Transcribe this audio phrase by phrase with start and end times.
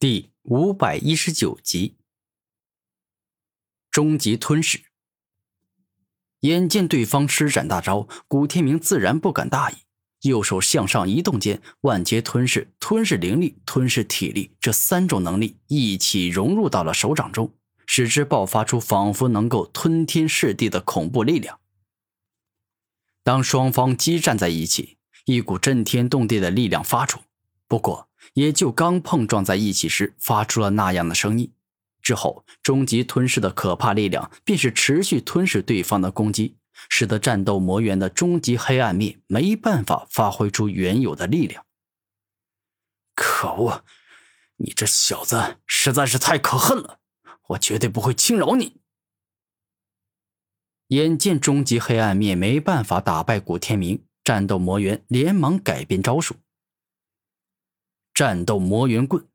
[0.00, 1.96] 第五百一十九集，
[3.90, 4.80] 终极吞噬。
[6.42, 9.78] 眼见对方施展大招，古天明自然不敢大意，
[10.20, 17.52] 右手向上移动间，万劫吞噬、吞噬灵力、吞噬体力这三种能力一起融入到了手掌中，
[17.84, 21.58] 使之爆发出仿佛能够吞天噬地的恐怖力量。
[23.24, 27.18] 当双方激战在一起，一股震天动地的力量发出，
[27.66, 28.07] 不过。
[28.34, 31.52] 也就刚碰撞在一起时，发出了那样的声音。
[32.00, 36.56] 之后，终极吞噬的可怕力量便是持续吞噬对方的攻击，
[36.88, 41.64] 使得战斗魔猿的终极黑暗面没办法发挥出原有的力量。
[43.14, 43.84] 可恶，
[44.56, 47.00] 你这小子实在是太可恨了！
[47.48, 48.80] 我绝对不会轻饶你！
[50.88, 56.36] 眼见终极黑暗面没办法打败古天明，战斗魔猿连忙改变招数。
[58.18, 59.28] 战斗魔猿棍，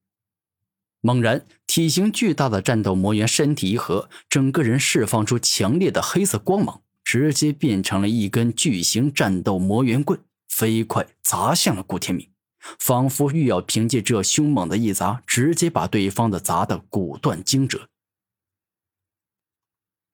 [1.00, 12.30] 猛然，体型巨大的战斗魔猿身体一合，整个人释放出强烈的黑色光芒，直接变成了一根巨型战斗魔猿棍，飞快砸向了顾天明，
[12.78, 17.88] 仿佛欲要凭借这凶猛的一砸，直接把对方的砸得骨断筋折。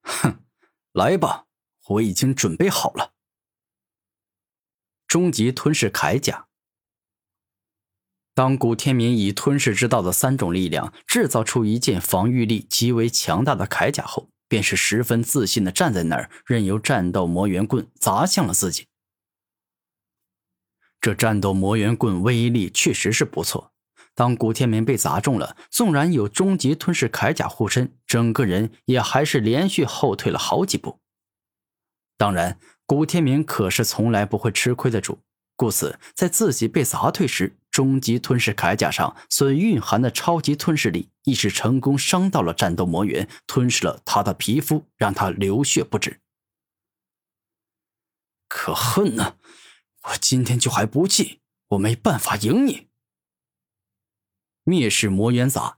[0.03, 0.43] 哼，
[0.93, 1.47] 来吧，
[1.87, 3.13] 我已经准备好了。
[5.07, 6.48] 终极吞噬铠甲。
[8.39, 18.85] 当古天明以吞噬之道的三种力量制造出一件防御力极为强大的铠甲后，便是十分自信的站在那儿，任由战斗魔猿棍砸向了自己。
[21.01, 23.73] 这战斗魔猿棍威力确实是不错。
[24.15, 31.01] 当古天明被砸中了，纵然有终极吞噬铠甲护身，整个人也还是连续后退了好几步。
[32.17, 35.19] 当然，古天明可是从来不会吃亏的主，
[35.57, 37.57] 故此在自己被砸退时。
[37.71, 46.19] 终极吞噬铠甲上所蕴含的超级吞噬力，亦是成功伤到了战斗魔猿，吞噬了他的皮肤，让他流血不止。
[48.47, 49.37] 可恨呢！
[50.03, 52.87] 我今天就还不气，我没办法赢你。
[54.63, 55.77] 灭世魔猿砸。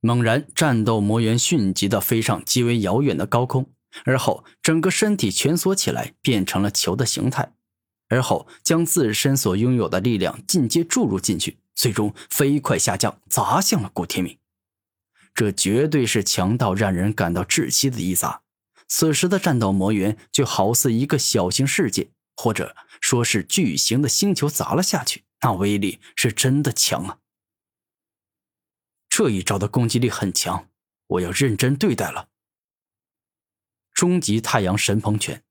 [0.00, 3.72] 猛然，战斗魔猿迅疾的飞上极为遥远的高空，
[4.04, 7.55] 而后整个身体蜷缩起来，变成了球的形态。
[8.08, 14.38] 而后将自身所拥有的力量进阶注入进去，最终飞快下降，砸向了古天明。
[15.34, 18.42] 这绝对是强到让人感到窒息的一砸。
[18.88, 27.18] 此时的战斗魔猿就好似一个小型世界，或者说是巨型的星球砸了下去，那威力是真的强啊！
[29.08, 30.68] 这一招的攻击力很强，
[31.08, 32.28] 我要认真对待了。
[33.92, 35.42] 终极太阳神鹏拳。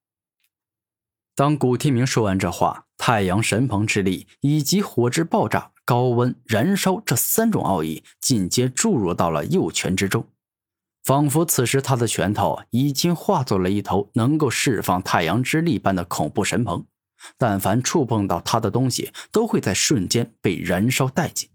[1.35, 10.29] 当古天明说完这话，太阳神鹏之力以及火之爆炸、高温燃烧这三种奥义进阶注入到了右拳之中，
[11.03, 16.85] 仿佛此时他的拳头已经化作了一头能够释放太阳之力般的恐怖神鹏，
[17.38, 21.50] 但凡触碰到他的东西，都会在瞬间被燃烧殆尽。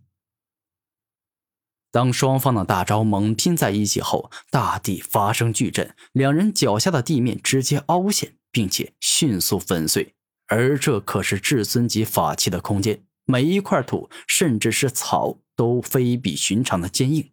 [1.90, 8.34] 当双方的大招猛拼在一起后，大地发生巨震，两人脚下的地面直接凹陷。
[8.50, 10.15] 并且迅速粉碎，
[10.47, 17.33] 而这可是至尊级法器的空间，每一块土甚至是草都非比寻常的坚硬。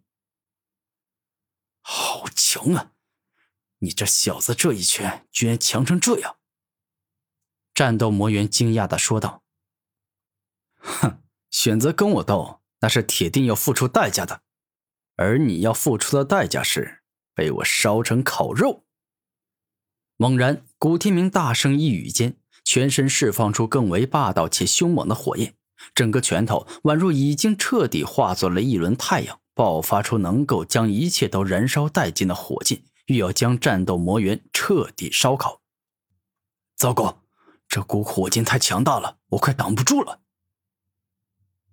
[1.80, 2.92] 好强啊！
[3.78, 6.36] 你这小子这一拳居然强成这样！
[7.72, 9.44] 战斗魔猿惊讶的说道
[10.78, 14.42] ：“哼，选择跟我斗，那是铁定要付出代价的，
[15.14, 17.02] 而你要付出的代价是
[17.34, 18.84] 被我烧成烤肉。”
[20.18, 25.54] 猛然，古天明大声一语间，全身释放出更为霸道且凶猛的火焰，
[25.92, 35.62] 整个拳头宛若已经彻底化作了一轮太阳，爆发出能够将一切都燃烧殆尽的火劲，欲要将战斗魔猿彻底烧烤。
[36.76, 37.24] 糟糕，
[37.66, 40.20] 这股火劲太强大了，我快挡不住了。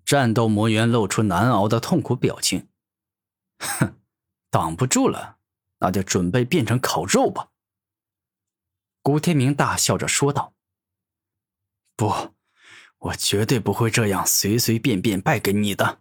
[0.04, 2.68] 战斗魔猿露出难熬的痛苦表情，
[3.60, 4.00] 哼，
[4.50, 5.38] 挡不住了，
[5.78, 7.50] 那就准备变成烤肉吧。
[9.06, 10.56] 古天明大笑着说道
[11.96, 12.34] ：“不，
[12.98, 16.00] 我绝对不会这样随随便便败给你的。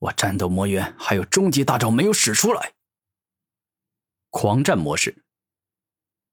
[0.00, 2.74] 我战斗魔猿还有终极大招没有使出来。”
[4.28, 5.24] 狂战模式。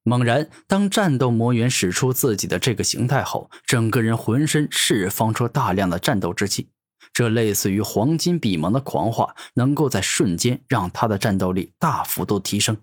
[0.02, 6.70] 猛然，当战斗魔猿使出自己的这个形态后，整个人浑身释放出大量的战斗之气，
[7.14, 12.76] 这类似于黄金比蒙的狂化，能够在瞬间让他的战斗力大幅度提升。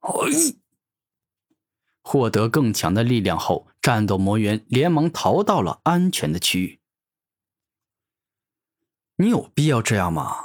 [0.00, 0.63] 哎！
[2.14, 6.78] 获得更强的力量后，战斗魔猿连忙逃到了安全的区域。
[9.16, 10.36] 你有必要这样吗？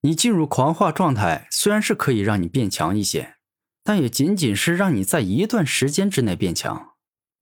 [0.00, 3.36] 你进入狂化状态，虽然是可以让你变强一些，
[3.84, 6.94] 但也仅仅是让你在一段时间之内变强，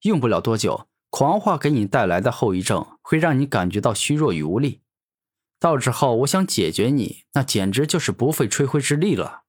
[0.03, 4.83] 用不了多久，狂化给你带来的后遗症会让你感觉到虚弱与无力。
[5.59, 9.45] 到时候，我想解决你，那简直就是不费吹灰之力了。”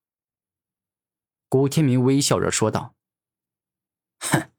[1.50, 2.96] 古天明微笑着说道。
[4.22, 4.52] “哼，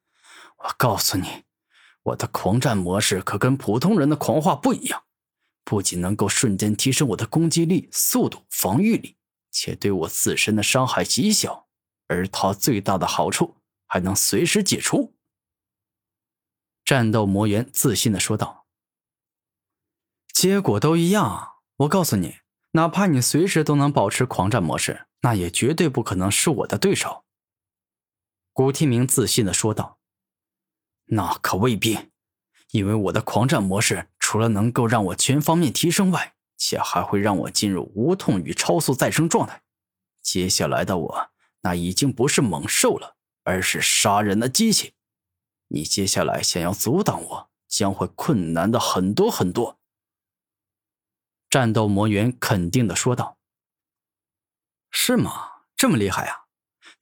[0.58, 1.44] 我告诉你，
[2.02, 5.04] 我的狂战模式可跟普通人的狂化不一样。”
[5.64, 9.16] 不仅能够瞬间提升我的攻击力、速度、防御力，
[9.52, 11.68] 且对我自身的伤害极小，
[12.08, 15.14] 而它最大的好处还能随时解除。
[16.84, 18.66] 战斗魔猿自信的说道
[20.34, 22.38] ：“结果都一样，我告诉你，
[22.72, 27.24] 哪怕你随时都能保持狂战模式，那也绝对不可能是我的对手。”
[28.52, 29.98] 古天明自信的说道
[31.06, 32.10] ：“那可未必，
[32.70, 39.62] 因为我的狂战模式。”除了能够让我全方面提升外，且还会让我进入无痛与超速再生状态。
[40.22, 44.94] 接下来的我，那已经不是猛兽了，而是杀人的机器。
[45.68, 49.78] 你接下来想要阻挡我，将会困难的很多很多。
[51.50, 53.36] 战斗魔猿肯定的说道
[54.90, 55.64] ：“是吗？
[55.76, 56.41] 这么厉害啊？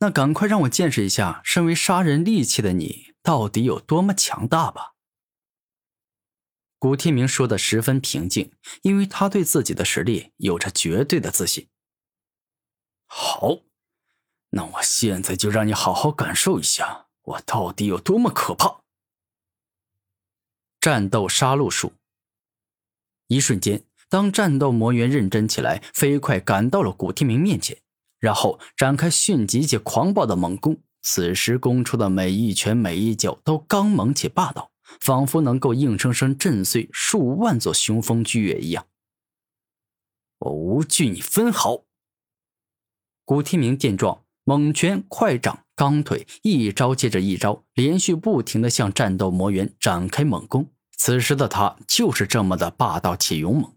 [0.01, 4.95] 那赶快让我见识一下，身为杀人利器的你到底有多么强大吧。”
[6.79, 8.53] 古天明说的十分平静，
[8.83, 11.69] 因为他对自己的实力有着绝对的自信。
[13.05, 13.59] 好，
[14.51, 18.81] 那我现在就让你好好感受一下我到底有多么可怕。
[20.81, 21.93] 战斗杀戮术。
[23.27, 27.83] 一瞬间，当战斗魔猿认真起来，飞快赶到了古天明面前，
[28.21, 30.79] 然后展开迅疾且狂暴的猛攻。
[31.03, 34.71] 此时攻出的每一拳、每一脚都刚猛且霸道。
[35.01, 38.89] 仿佛能够硬生生震碎数万座雄风巨岳一样，
[40.39, 41.85] 我无惧你分毫。
[43.25, 50.69] 古天明见状，猛拳、快掌、钢腿，一招接着一招，连续不停的向战斗魔猿展开猛攻。
[50.97, 53.77] 此时的他就是这么的霸道且勇猛。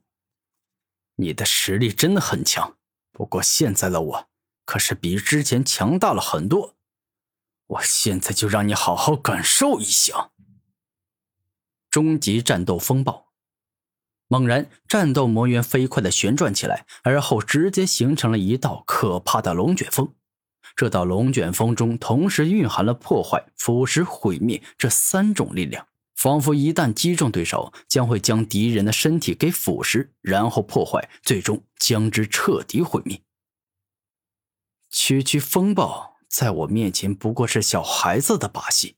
[1.17, 2.75] 你的实力真的很强，
[3.11, 4.27] 不过现在的我
[4.65, 6.75] 可是比之前强大了很多。
[7.67, 10.31] 我现在就让你好好感受一下。
[11.89, 13.31] 终极战斗风暴！
[14.27, 20.15] 猛然，战斗魔猿飞快的旋转起来，而后直接形成了一道可怕的龙卷风。
[20.75, 33.21] 这道龙卷风中同时蕴含了破坏、腐蚀、毁灭这三种力量，仿佛一旦击中对手，将会将敌人的身体给腐蚀，然后破坏，最终将之彻底毁灭。
[34.95, 38.97] 区区风暴，在我面前不过是小孩子的把戏。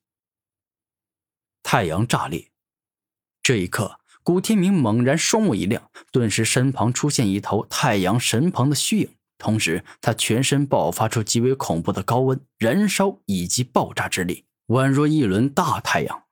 [1.63, 2.51] 太阳炸裂！
[3.42, 16.25] 这一刻，古天明猛然双目一亮，顿时身旁出现一头太阳神鹏的虚影，同时他全身爆发出极为恐怖的高温、燃烧以及爆炸之力，宛若一轮大太阳。